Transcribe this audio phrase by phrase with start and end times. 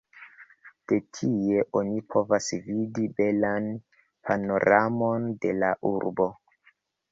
[0.91, 3.69] De tie oni povas vidi belan
[4.31, 6.31] panoramon de la urbo.